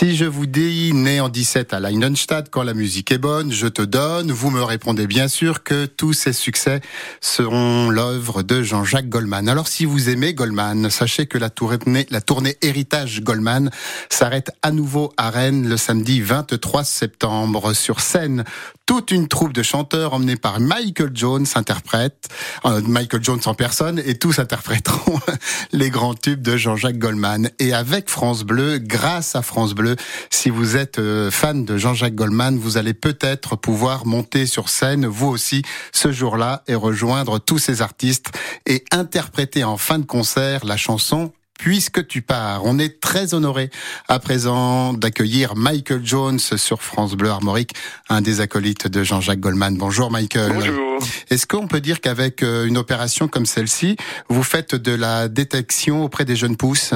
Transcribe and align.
Si 0.00 0.16
je 0.16 0.24
vous 0.24 0.46
dis 0.46 0.94
né 0.94 1.20
en 1.20 1.28
17 1.28 1.74
à 1.74 1.78
Leinenstadt, 1.78 2.48
quand 2.48 2.62
la 2.62 2.72
musique 2.72 3.12
est 3.12 3.18
bonne, 3.18 3.52
je 3.52 3.66
te 3.66 3.82
donne, 3.82 4.32
vous 4.32 4.48
me 4.48 4.62
répondez 4.62 5.06
bien 5.06 5.28
sûr 5.28 5.62
que 5.62 5.84
tous 5.84 6.14
ces 6.14 6.32
succès 6.32 6.80
seront 7.20 7.90
l'œuvre 7.90 8.42
de 8.42 8.62
Jean-Jacques 8.62 9.10
Goldman. 9.10 9.46
Alors 9.46 9.68
si 9.68 9.84
vous 9.84 10.08
aimez 10.08 10.32
Goldman, 10.32 10.88
sachez 10.88 11.26
que 11.26 11.36
la 11.36 11.50
tournée, 11.50 12.56
Héritage 12.62 13.20
Goldman 13.20 13.70
s'arrête 14.08 14.50
à 14.62 14.70
nouveau 14.70 15.12
à 15.18 15.28
Rennes 15.28 15.68
le 15.68 15.76
samedi 15.76 16.22
23 16.22 16.82
septembre. 16.82 17.74
Sur 17.74 18.00
scène, 18.00 18.44
toute 18.86 19.12
une 19.12 19.28
troupe 19.28 19.52
de 19.52 19.62
chanteurs 19.62 20.14
emmenés 20.14 20.34
par 20.34 20.58
Michael 20.58 21.12
Jones 21.14 21.46
interprète, 21.54 22.28
euh, 22.64 22.80
Michael 22.84 23.22
Jones 23.22 23.40
en 23.44 23.54
personne, 23.54 24.02
et 24.04 24.18
tous 24.18 24.40
interpréteront 24.40 25.20
les 25.72 25.90
grands 25.90 26.14
tubes 26.14 26.42
de 26.42 26.56
Jean-Jacques 26.56 26.98
Goldman. 26.98 27.50
Et 27.60 27.72
avec 27.72 28.08
France 28.08 28.42
Bleu, 28.42 28.78
grâce 28.78 29.36
à 29.36 29.42
France 29.42 29.74
Bleu, 29.74 29.89
si 30.30 30.50
vous 30.50 30.76
êtes 30.76 30.98
euh, 30.98 31.30
fan 31.30 31.64
de 31.64 31.76
Jean-Jacques 31.76 32.14
Goldman, 32.14 32.58
vous 32.58 32.76
allez 32.76 32.94
peut-être 32.94 33.56
pouvoir 33.56 34.06
monter 34.06 34.46
sur 34.46 34.68
scène, 34.68 35.06
vous 35.06 35.28
aussi, 35.28 35.62
ce 35.92 36.12
jour-là, 36.12 36.62
et 36.68 36.74
rejoindre 36.74 37.38
tous 37.38 37.58
ces 37.58 37.82
artistes 37.82 38.30
et 38.66 38.84
interpréter 38.92 39.64
en 39.64 39.76
fin 39.76 39.98
de 39.98 40.06
concert 40.06 40.64
la 40.64 40.76
chanson 40.76 41.32
Puisque 41.60 42.06
tu 42.06 42.22
pars. 42.22 42.62
On 42.64 42.78
est 42.78 43.00
très 43.00 43.34
honoré 43.34 43.68
à 44.08 44.18
présent 44.18 44.94
d'accueillir 44.94 45.56
Michael 45.56 46.00
Jones 46.02 46.38
sur 46.38 46.82
France 46.82 47.12
Bleu 47.12 47.28
Armorique, 47.28 47.74
un 48.08 48.22
des 48.22 48.40
acolytes 48.40 48.88
de 48.88 49.04
Jean-Jacques 49.04 49.40
Goldman. 49.40 49.76
Bonjour 49.76 50.10
Michael. 50.10 50.54
Bonjour. 50.54 51.00
Est-ce 51.28 51.46
qu'on 51.46 51.68
peut 51.68 51.82
dire 51.82 52.00
qu'avec 52.00 52.42
euh, 52.42 52.64
une 52.64 52.78
opération 52.78 53.28
comme 53.28 53.44
celle-ci, 53.44 53.96
vous 54.30 54.42
faites 54.42 54.74
de 54.74 54.92
la 54.92 55.28
détection 55.28 56.02
auprès 56.02 56.24
des 56.24 56.34
jeunes 56.34 56.56
pousses? 56.56 56.94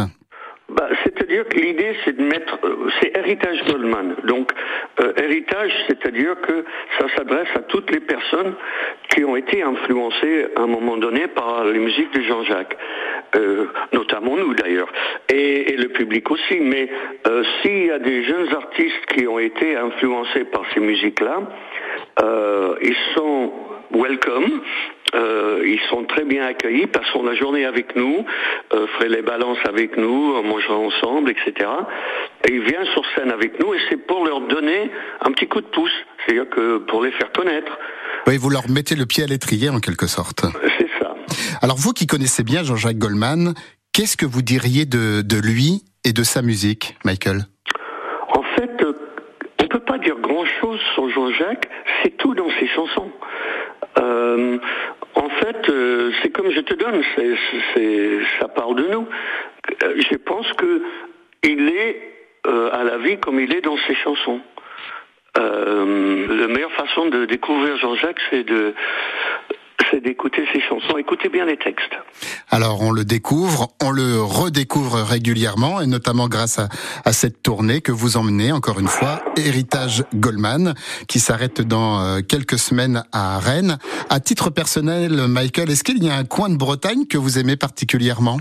Que 1.42 1.58
l'idée, 1.58 1.96
c'est 2.04 2.16
de 2.16 2.22
mettre, 2.22 2.60
euh, 2.62 2.88
c'est 3.00 3.16
héritage 3.16 3.64
Goldman. 3.66 4.14
Donc, 4.22 4.52
euh, 5.00 5.12
héritage, 5.20 5.72
c'est-à-dire 5.88 6.40
que 6.42 6.64
ça 6.96 7.06
s'adresse 7.16 7.48
à 7.56 7.62
toutes 7.62 7.90
les 7.90 7.98
personnes 7.98 8.54
qui 9.08 9.24
ont 9.24 9.34
été 9.34 9.60
influencées 9.60 10.46
à 10.54 10.60
un 10.60 10.68
moment 10.68 10.96
donné 10.96 11.26
par 11.26 11.64
les 11.64 11.80
musiques 11.80 12.12
de 12.14 12.22
Jean-Jacques, 12.22 12.76
euh, 13.34 13.66
notamment 13.92 14.36
nous 14.36 14.54
d'ailleurs, 14.54 14.92
et, 15.28 15.74
le 15.76 15.88
public 15.88 16.30
aussi. 16.30 16.60
Mais 16.60 16.88
s'il 17.60 17.86
y 17.86 17.90
a 17.90 17.98
des 17.98 18.22
jeunes 18.22 18.54
artistes 18.54 19.06
qui 19.08 19.26
ont 19.26 19.40
été 19.40 19.76
influencés 19.76 20.44
par 20.44 20.62
ces 20.72 20.78
musiques-là, 20.78 21.42
ils 22.80 22.96
sont 23.16 23.52
welcome. 23.94 24.60
Euh, 25.14 25.62
ils 25.64 25.80
sont 25.88 26.04
très 26.04 26.24
bien 26.24 26.44
accueillis, 26.44 26.86
passeront 26.86 27.22
la 27.22 27.34
journée 27.34 27.64
avec 27.64 27.94
nous, 27.94 28.24
euh, 28.72 28.86
feraient 28.98 29.08
les 29.08 29.22
balances 29.22 29.58
avec 29.64 29.96
nous, 29.96 30.34
on 30.34 30.42
mangera 30.42 30.76
ensemble, 30.76 31.30
etc. 31.30 31.70
Et 32.48 32.54
ils 32.54 32.62
viennent 32.62 32.86
sur 32.92 33.04
scène 33.14 33.30
avec 33.30 33.60
nous 33.60 33.74
et 33.74 33.78
c'est 33.88 33.96
pour 34.06 34.24
leur 34.24 34.40
donner 34.40 34.90
un 35.20 35.30
petit 35.30 35.46
coup 35.46 35.60
de 35.60 35.66
pouce, 35.66 35.92
c'est-à-dire 36.24 36.48
que 36.50 36.78
pour 36.78 37.02
les 37.04 37.12
faire 37.12 37.30
connaître. 37.32 37.78
Oui, 38.26 38.38
vous 38.38 38.50
leur 38.50 38.68
mettez 38.68 38.96
le 38.96 39.06
pied 39.06 39.22
à 39.22 39.26
l'étrier 39.26 39.68
en 39.70 39.78
quelque 39.78 40.06
sorte. 40.06 40.46
C'est 40.78 40.88
ça. 40.98 41.14
Alors 41.62 41.76
vous 41.76 41.92
qui 41.92 42.06
connaissez 42.06 42.42
bien 42.42 42.64
Jean-Jacques 42.64 42.98
Goldman, 42.98 43.54
qu'est-ce 43.92 44.16
que 44.16 44.26
vous 44.26 44.42
diriez 44.42 44.86
de, 44.86 45.22
de 45.22 45.36
lui 45.36 45.84
et 46.04 46.12
de 46.12 46.22
sa 46.24 46.42
musique, 46.42 46.96
Michael? 47.04 47.46
En 48.28 48.42
fait, 48.56 48.82
euh, 48.82 48.92
on 49.60 49.62
ne 49.62 49.68
peut 49.68 49.80
pas 49.80 49.98
dire 49.98 50.16
grand-chose 50.16 50.80
sur 50.94 51.08
Jean-Jacques, 51.10 51.68
c'est 52.02 52.16
tout 52.16 52.34
dans 52.34 52.48
ses 52.58 52.66
chansons. 52.68 53.12
Euh, 54.34 54.58
en 55.14 55.28
fait, 55.28 55.68
euh, 55.70 56.10
c'est 56.22 56.30
comme 56.30 56.50
je 56.50 56.60
te 56.60 56.74
donne, 56.74 57.02
ça 58.40 58.48
parle 58.48 58.76
de 58.76 58.88
nous. 58.88 59.06
Euh, 59.82 59.94
je 60.10 60.16
pense 60.16 60.52
que 60.54 60.82
il 61.42 61.68
est 61.68 62.10
à 62.36 62.84
la 62.84 62.98
vie 62.98 63.18
comme 63.18 63.40
il 63.40 63.54
est 63.54 63.62
dans 63.62 63.76
ses 63.86 63.94
chansons. 63.94 64.40
la 65.36 66.48
meilleure 66.48 66.72
façon 66.72 67.06
de 67.06 67.24
découvrir 67.24 67.76
Jean-Jacques, 67.78 68.20
c'est 68.30 68.44
de 68.44 68.74
c'est 69.90 70.00
d'écouter 70.02 70.44
ses 70.52 70.60
chansons. 70.60 70.98
Écoutez 70.98 71.28
bien 71.28 71.44
les 71.44 71.56
textes. 71.56 71.94
Alors 72.50 72.82
on 72.82 72.92
le 72.92 73.04
découvre, 73.04 73.68
on 73.82 73.90
le 73.90 74.20
redécouvre 74.20 75.02
régulièrement, 75.02 75.80
et 75.80 75.86
notamment 75.86 76.28
grâce 76.28 76.58
à, 76.58 76.68
à 77.04 77.12
cette 77.12 77.42
tournée 77.42 77.80
que 77.80 77.92
vous 77.92 78.16
emmenez, 78.16 78.52
encore 78.52 78.78
une 78.80 78.88
fois, 78.88 79.20
Héritage 79.36 80.04
Goldman, 80.14 80.74
qui 81.08 81.20
s'arrête 81.20 81.60
dans 81.60 82.00
euh, 82.00 82.20
quelques 82.20 82.58
semaines 82.58 83.04
à 83.12 83.38
Rennes. 83.38 83.78
À 84.10 84.20
titre 84.20 84.50
personnel, 84.50 85.26
Michael, 85.28 85.70
est-ce 85.70 85.84
qu'il 85.84 86.02
y 86.02 86.10
a 86.10 86.14
un 86.14 86.24
coin 86.24 86.48
de 86.48 86.56
Bretagne 86.56 87.06
que 87.06 87.18
vous 87.18 87.38
aimez 87.38 87.56
particulièrement? 87.56 88.38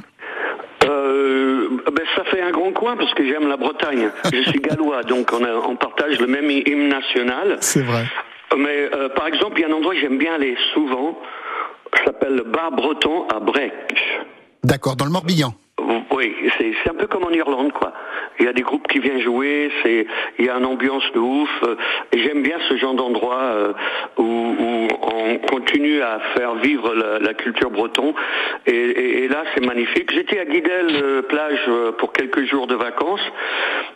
Euh, 0.83 1.69
ben, 1.85 2.05
ça 2.15 2.23
fait 2.25 2.41
un 2.41 2.51
grand 2.51 2.71
coin 2.71 2.95
parce 2.97 3.13
que 3.13 3.25
j'aime 3.25 3.47
la 3.47 3.57
Bretagne. 3.57 4.09
Je 4.31 4.49
suis 4.49 4.59
gallois, 4.59 5.03
donc 5.03 5.31
on, 5.33 5.43
on 5.43 5.75
partage 5.75 6.19
le 6.19 6.27
même 6.27 6.49
hymne 6.49 6.89
national. 6.89 7.57
C'est 7.61 7.81
vrai. 7.81 8.05
Mais 8.57 8.89
euh, 8.93 9.09
par 9.09 9.27
exemple, 9.27 9.59
il 9.59 9.61
y 9.61 9.63
a 9.65 9.67
un 9.67 9.71
endroit 9.71 9.93
que 9.93 9.99
j'aime 9.99 10.17
bien 10.17 10.35
aller 10.35 10.55
souvent, 10.73 11.19
ça 11.95 12.05
s'appelle 12.05 12.35
le 12.35 12.43
bar 12.43 12.71
breton 12.71 13.27
à 13.27 13.39
Brec. 13.39 13.73
D'accord, 14.63 14.95
dans 14.95 15.05
le 15.05 15.11
Morbihan. 15.11 15.53
Oui, 16.11 16.35
c'est 16.57 16.89
un 16.89 16.93
peu 16.93 17.07
comme 17.07 17.23
en 17.23 17.31
Irlande, 17.31 17.71
quoi. 17.73 17.91
Il 18.39 18.45
y 18.45 18.47
a 18.47 18.53
des 18.53 18.61
groupes 18.61 18.87
qui 18.87 18.99
viennent 18.99 19.21
jouer, 19.21 19.71
c'est 19.81 20.05
il 20.39 20.45
y 20.45 20.49
a 20.49 20.57
une 20.57 20.65
ambiance 20.65 21.03
de 21.13 21.19
ouf. 21.19 21.49
Et 22.11 22.19
j'aime 22.19 22.43
bien 22.43 22.57
ce 22.69 22.77
genre 22.77 22.93
d'endroit 22.93 23.41
euh, 23.41 23.73
où, 24.17 24.23
où, 24.23 24.82
on 25.01 25.37
continue 25.39 26.01
à 26.01 26.19
faire 26.35 26.55
vivre 26.55 26.93
la, 26.93 27.33
culture 27.33 27.71
breton. 27.71 28.13
Et, 28.65 29.27
là, 29.27 29.43
c'est 29.53 29.65
magnifique. 29.65 30.11
J'étais 30.13 30.39
à 30.39 30.45
Guidel 30.45 30.87
euh, 30.91 31.21
plage 31.23 31.59
euh, 31.67 31.91
pour 31.93 32.13
quelques 32.13 32.45
jours 32.45 32.67
de 32.67 32.75
vacances. 32.75 33.21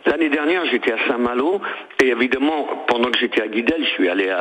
L'année 0.06 0.28
dernière, 0.28 0.64
j'étais 0.66 0.92
à 0.92 0.98
Saint-Malo. 1.06 1.60
Et 2.02 2.08
évidemment, 2.08 2.84
pendant 2.88 3.10
que 3.10 3.18
j'étais 3.18 3.42
à 3.42 3.48
Guidel, 3.48 3.84
je 3.84 3.90
suis 3.90 4.08
allé 4.08 4.32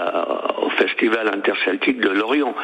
au 0.62 0.70
festival 0.72 1.28
interceltique 1.34 2.00
de 2.00 2.10
Lorient. 2.10 2.56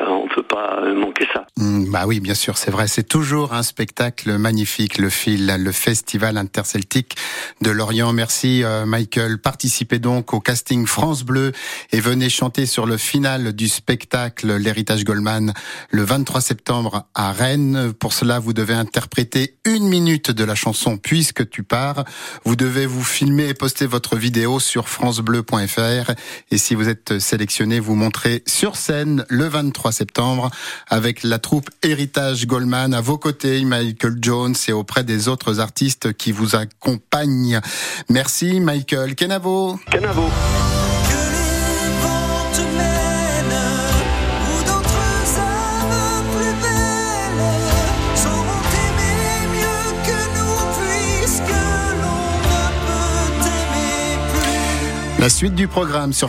on 0.00 0.28
peut 0.28 0.42
pas 0.42 0.80
manquer 0.94 1.26
ça. 1.32 1.46
Mmh, 1.56 1.90
bah 1.90 2.04
oui, 2.06 2.20
bien 2.20 2.34
sûr, 2.34 2.56
c'est 2.56 2.70
vrai. 2.70 2.86
C'est 2.86 3.08
toujours 3.08 3.52
un 3.52 3.62
spectacle 3.62 4.36
magnifique, 4.38 4.98
le 4.98 5.10
fil, 5.10 5.52
le 5.58 5.72
festival 5.72 6.36
interceltique 6.36 7.16
de 7.60 7.70
Lorient. 7.70 8.12
Merci 8.12 8.62
euh, 8.64 8.86
Michael. 8.86 9.38
Participez 9.38 9.98
donc 9.98 10.34
au 10.34 10.40
casting 10.40 10.86
France 10.86 11.24
Bleu 11.24 11.52
et 11.92 12.00
venez 12.00 12.28
chanter 12.28 12.66
sur 12.66 12.86
le 12.86 12.96
final 12.96 13.39
du 13.48 13.68
spectacle 13.68 14.56
L'héritage 14.56 15.04
Goldman 15.04 15.52
le 15.90 16.02
23 16.02 16.40
septembre 16.40 17.06
à 17.14 17.32
Rennes. 17.32 17.92
Pour 17.98 18.12
cela, 18.12 18.38
vous 18.38 18.52
devez 18.52 18.74
interpréter 18.74 19.56
une 19.64 19.88
minute 19.88 20.30
de 20.30 20.44
la 20.44 20.54
chanson 20.54 20.96
Puisque 20.96 21.48
tu 21.48 21.62
pars. 21.62 22.04
Vous 22.44 22.56
devez 22.56 22.86
vous 22.86 23.02
filmer 23.02 23.48
et 23.48 23.54
poster 23.54 23.86
votre 23.86 24.16
vidéo 24.16 24.60
sur 24.60 24.88
francebleu.fr 24.88 26.12
et 26.50 26.58
si 26.58 26.74
vous 26.74 26.88
êtes 26.88 27.18
sélectionné, 27.18 27.80
vous 27.80 27.94
montrez 27.94 28.42
sur 28.46 28.76
scène 28.76 29.24
le 29.28 29.48
23 29.48 29.92
septembre 29.92 30.50
avec 30.88 31.22
la 31.22 31.38
troupe 31.38 31.70
Héritage 31.82 32.46
Goldman 32.46 32.94
à 32.94 33.00
vos 33.00 33.18
côtés, 33.18 33.64
Michael 33.64 34.18
Jones 34.20 34.54
et 34.68 34.72
auprès 34.72 35.04
des 35.04 35.28
autres 35.28 35.60
artistes 35.60 36.12
qui 36.12 36.32
vous 36.32 36.56
accompagnent. 36.56 37.60
Merci 38.08 38.60
Michael. 38.60 39.14
Kenavo. 39.14 39.78
Kenavo. 39.90 40.30
La 55.20 55.28
suite 55.28 55.54
du 55.54 55.68
programme 55.68 56.14
sur 56.14 56.28